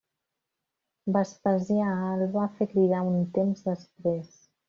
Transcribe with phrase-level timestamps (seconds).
[1.17, 4.35] Vespasià el va fer cridar un temps després.